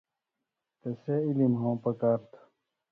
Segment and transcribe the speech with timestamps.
[0.81, 2.39] تسِیں علِم ہوں پکار تُھو۔